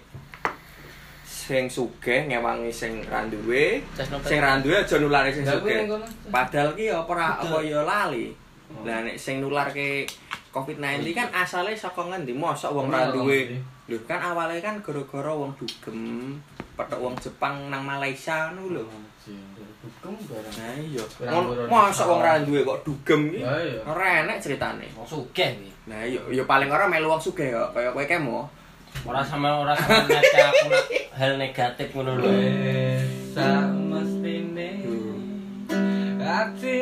[1.21, 3.77] sing sugih ngewangi sing ra duwe,
[4.25, 5.85] sing ra duwe aja nulari sing sugih.
[6.33, 8.33] Padahal ki ora apa ya lali.
[8.81, 10.09] Lah nek sing nularke
[10.49, 12.33] COVID-19 kan asale saka ngendi?
[12.33, 13.39] Mosok wong ra Iya, duwe.
[13.85, 16.33] Lho kan awalnya kan gara-gara wong dugem,
[16.73, 18.83] petok wong Jepang nang Malaysia ngono lho.
[19.85, 20.53] Hukum barang.
[20.57, 21.05] Nah iya.
[21.69, 23.85] Mosok wong ra duwe kok dugem iya.
[23.85, 24.89] Ora enek ceritane.
[24.97, 25.69] Wong sugih iki.
[25.85, 28.49] Nah iya, ya paling ora melu wong sugih kok, kaya kowe kemo.
[29.03, 30.85] Ora sama ora sama aku nak
[31.19, 32.31] hal negatif ngono lho.
[33.35, 34.87] Samestine
[36.23, 36.81] ati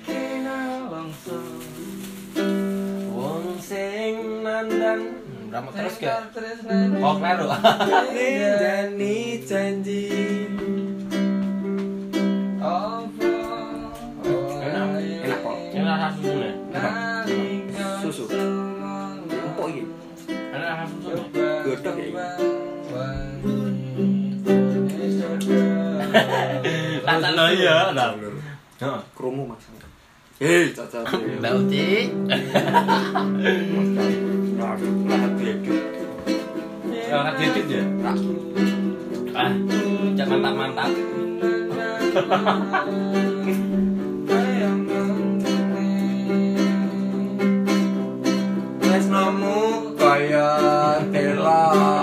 [0.00, 0.88] kena.
[3.12, 5.20] Wong sing nandang
[5.54, 6.02] Drama terus?
[6.34, 6.98] Tresnani.
[6.98, 7.46] Oh, kleru.
[9.46, 10.10] Janji.
[12.58, 13.30] Apa?
[14.66, 14.98] Enak.
[14.98, 15.56] Enak kok.
[16.18, 16.50] Susunya.
[16.74, 18.26] Nalika Susu.
[21.64, 22.28] Godhog ya.
[27.08, 27.88] Rasa lo iya.
[27.96, 28.12] Nah.
[28.84, 29.00] Heeh.
[29.16, 29.64] Krungu Mas.
[30.44, 31.08] Hei, cacat.
[31.40, 32.12] Mbak Uci.
[37.34, 37.82] Dikit ya.
[39.34, 39.50] Ah,
[40.14, 40.90] jangan mantap mantap.
[48.84, 49.58] Tresnomu
[49.98, 50.73] kaya
[51.44, 51.93] love.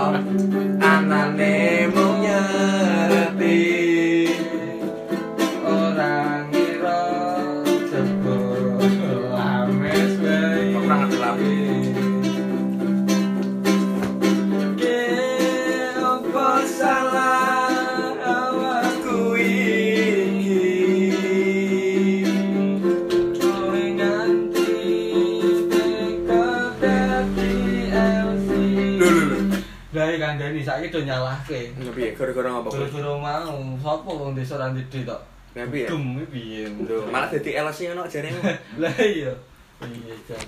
[31.02, 31.60] Do nyalahke
[31.98, 32.70] Piye gara-gara ngapa?
[32.70, 32.78] Bro?
[32.86, 35.22] Guru-guru mau, sapa wong desa ra ndidi tok?
[35.58, 35.90] Lah piye?
[35.90, 36.64] Iki piye?
[37.10, 38.40] Malah dadi LC ngono jarene.
[38.82, 39.34] Lah iya.
[39.82, 40.46] Iya, Jan.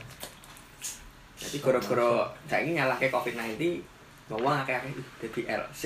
[1.42, 3.82] Jadi gara-gara saiki nyalahke COVID-19,
[4.30, 5.84] wong akeh-akeh dadi LC.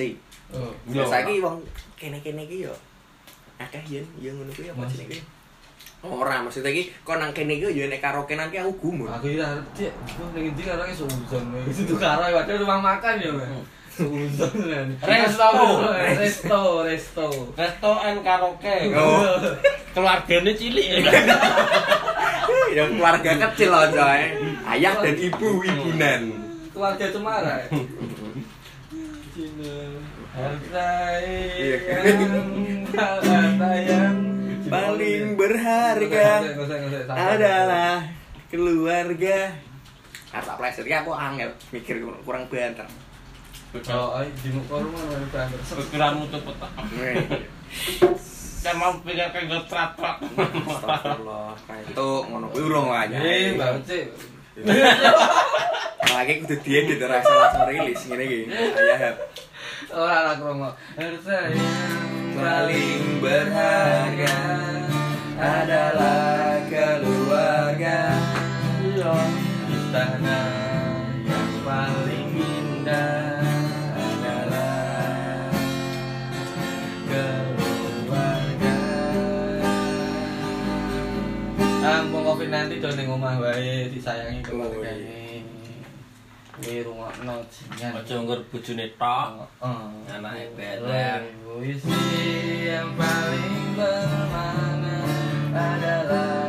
[0.52, 1.64] Oh, Ya saiki wong
[1.96, 2.74] kene-kene iki yo
[3.58, 5.18] akeh yen ya ngono kuwi apa jenenge?
[5.98, 9.10] Ora, maksudnya iki kon nang kene iki yo nek karaoke nanti aku gumun.
[9.10, 9.66] Aku iki arep
[10.36, 10.62] ning ndi.
[11.74, 13.32] Itu karo padahal rumah makan ya.
[13.34, 13.77] Seuzon.
[13.98, 15.58] Resto.
[15.98, 17.26] resto, resto.
[17.58, 18.94] Resto and karaoke.
[18.94, 19.42] Oh.
[19.90, 21.02] Keluarganya cilik.
[22.76, 24.22] yang keluarga kecil loh coy.
[24.68, 26.22] Ayah dan ibu ibunan.
[26.70, 27.56] Keluarga cemara.
[29.34, 29.74] Cina.
[30.38, 30.90] Harta
[31.26, 31.78] Iya.
[32.06, 34.16] yang harta yang
[34.68, 36.44] Paling berharga
[37.08, 38.04] adalah
[38.52, 39.56] keluarga.
[40.28, 42.84] Kata pleset iki aku angel mikir kurang banter.
[43.68, 45.60] Oh, ay, di muka rumah mana banget.
[45.60, 46.56] Pikiranmu cepet.
[48.64, 50.18] Saya mau pikir kayak gue trat-trat.
[50.24, 51.52] Astagfirullah.
[51.68, 53.16] Kayak itu ngono kuwi urung aja.
[53.20, 54.04] Eh, banget sih.
[56.08, 58.40] Lagi kudu diedit ora salah langsung rilis ngene iki.
[58.50, 59.14] Ayah.
[59.94, 60.70] Orang anak romo.
[60.98, 64.36] Harta yang paling berharga
[65.38, 68.00] adalah keluarga
[69.70, 70.67] Istana
[82.38, 85.42] covid nanti do ning omah wae disayangi keluargane.
[86.54, 87.98] Kuwi rungokno jingan.
[87.98, 89.50] Aja nggur bojone tok.
[89.58, 90.14] Heeh.
[90.14, 91.34] Anake beler.
[91.42, 91.98] Puisi
[92.70, 95.02] yang paling bermakna
[95.50, 96.47] adalah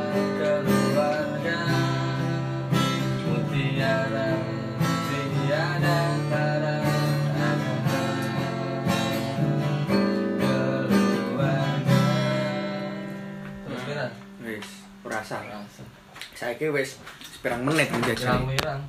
[16.50, 18.82] saya wis sepirang menit menjajal Pirang-pirang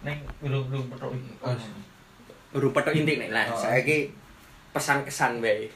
[0.00, 1.12] Neng belum-belum petok
[2.56, 3.58] Baru petok inti nih lah Oh.
[3.60, 3.84] saya
[4.72, 5.68] pesan kesan bae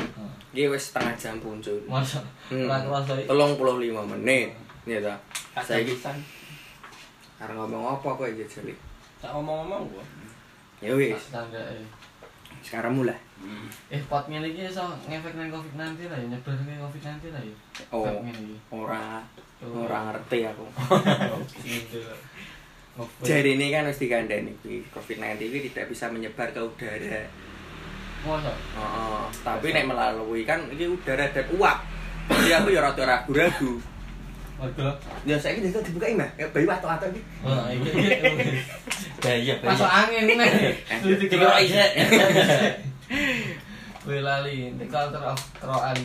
[0.56, 2.24] iki wis setengah jam puncut Masa?
[2.48, 2.64] Hmm.
[2.64, 3.28] Ora kerasa iki.
[3.28, 4.56] tolong puluh lima menit.
[4.88, 5.12] Ya ta?
[5.60, 6.08] Saya Saiki iki
[7.36, 8.72] karena ngomong apa kok aja jeli
[9.20, 10.04] tak ngomong-ngomong gua.
[10.80, 11.12] ya wis.
[11.36, 11.84] Eh.
[12.64, 13.20] sekarang mulai.
[13.92, 17.56] Eh, pot ngene iki iso ngefek nang Covid-19 lah ya, nyebar nang Covid-19 lah ya.
[17.92, 18.56] oh iki.
[18.72, 19.20] ora
[19.74, 20.64] ora ngerti aku
[23.28, 24.52] jadi ini kan mesti kandani
[24.94, 27.22] COVID-19 ini tidak bisa menyebar ke udara
[28.26, 28.50] Masa?
[28.74, 31.78] Oh, tapi nek melalui kan ini udara dan uap
[32.26, 33.78] jadi aku ya rada ragu-ragu
[34.56, 34.96] Waduh.
[35.28, 38.56] ya saya ini dibuka mah ya bayi atau atau ini Wah, iki iki.
[39.20, 40.36] Bahaya, Masuk angin nih.
[41.18, 41.86] Dikira ise.
[44.06, 45.98] Wih lali, tekal terus kerokan.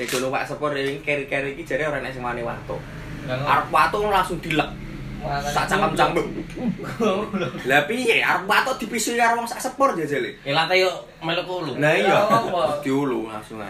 [0.00, 2.80] Saya dulu pak sepur ini keri-keri ini jadi orang yang semani wanto
[3.20, 4.64] Nggak Arep watu langsung dilek.
[5.52, 6.24] Sak cangkem cangkem
[7.68, 8.24] lah piye?
[8.24, 10.88] Arep watu dipisui karo wong sak sepur jajale Ilate yo
[11.20, 11.76] melok ulu.
[11.76, 12.16] nah iya.
[12.16, 13.68] Ya diulu langsungan.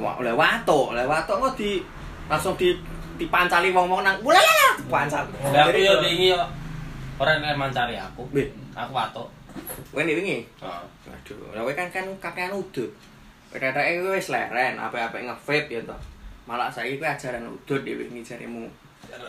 [0.00, 1.84] Wah, oleh watu oleh watu kok di
[2.32, 2.72] langsung di
[3.20, 5.68] dipancali wong-wong nang ulala pancal Lah.
[5.68, 6.40] Aku yo dingi yo
[7.20, 8.24] ora nek mancari aku.
[8.72, 9.28] Aku watuk.
[9.92, 10.44] kowe wingi?
[10.44, 10.82] Heeh.
[11.08, 12.88] Waduh, lah kowe kan kan kakean udut.
[13.56, 15.96] Kadang-kadang kowe wis leren, apa-apa nge-vape ya toh.
[16.44, 18.68] Malah saiki kowe ajaran udut dhewe iki jaremu.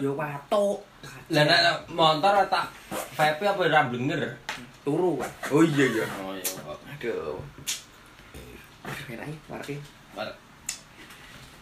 [0.04, 0.84] Yo watuk.
[1.32, 2.68] Lah nek motor tak
[3.16, 4.36] vape apa ora blenger?
[4.88, 5.32] turu kan.
[5.52, 6.06] Oh iya iya.
[6.24, 6.48] Oh iya.
[6.96, 7.36] Aduh.
[9.12, 9.76] Enak iki parke.
[10.16, 10.32] Bar.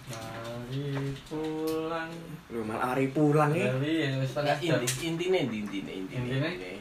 [0.05, 0.85] Mari
[1.25, 2.11] pulang.
[2.53, 3.65] Lho malah hari pulang iki.
[3.65, 4.77] Tapi ya wis jam.
[4.77, 6.25] Inti intine ndi intine intine.
[6.29, 6.71] Intine?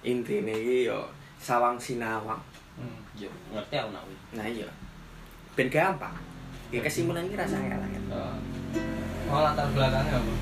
[0.00, 1.04] Intine iki yo
[1.36, 2.40] sawang sinawang.
[2.80, 3.00] Hmm.
[3.12, 4.16] Yo ngerti aku nak kuwi.
[4.40, 4.68] Nah iya.
[5.58, 6.14] Ben gampang.
[6.70, 8.02] Ya kesimpulan iki rasanya lah kan.
[8.14, 8.36] Oh.
[9.26, 10.32] Oh, latar belakangnya apa?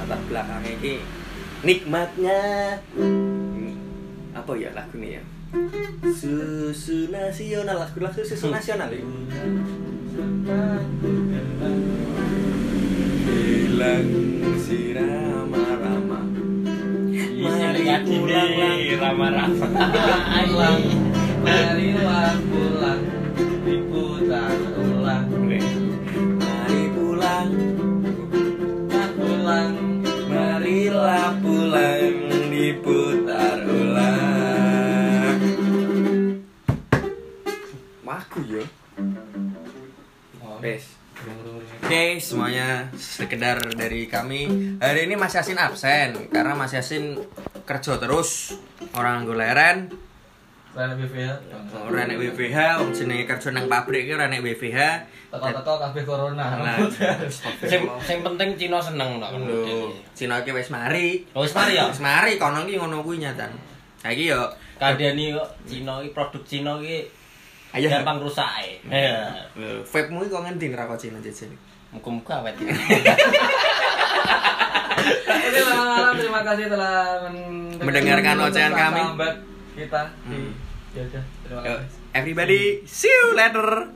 [0.00, 0.94] Latar belakangnya iki
[1.60, 2.40] nikmatnya
[4.32, 5.22] apa ya lagunya ya?
[6.08, 9.04] Susu nasional lagu-lagu susu nasional ya.
[13.28, 14.08] Hilang
[14.56, 16.20] si rama-rama
[17.44, 18.94] Mari pulang lagi.
[18.96, 19.66] rama-rama.
[21.42, 22.51] Marilah pulang,
[42.52, 47.16] semuanya sekedar dari kami Hari ini Mas Yasin absen Karena Mas Yasin
[47.64, 48.52] kerja terus
[48.92, 49.88] Orang nganggo leren
[50.72, 51.52] Rana BVH.
[51.84, 54.80] Ora nek WVH, wong jenenge kerja nang pabrik ki ora nek WVH.
[55.28, 56.64] Teko-teko kabeh corona.
[56.64, 56.80] Nah,
[57.68, 59.36] Sing sing penting Cina seneng ngono.
[59.36, 61.28] Lho, Cina iki wis mari.
[61.36, 61.92] Oh, wis mari ya?
[61.92, 63.52] Wis mari kono ki ngono kuwi nyatan.
[64.00, 64.48] Saiki yo
[64.80, 67.04] Kandhani kok Cina iki produk Cina iki
[67.76, 68.80] ayo gampang rusak e.
[68.88, 69.28] Iya.
[69.84, 71.20] vape-mu iki kok ngendi neraka Cina.
[71.92, 72.54] Muga-muga awet.
[75.22, 79.02] Oke, malam terima kasih telah men- Mendengarkan ocehan kami.
[79.02, 79.34] Sahabat
[79.74, 80.52] kita di Hmm.
[80.92, 81.88] ya udah terima kasih.
[82.12, 83.88] Everybody, see you later.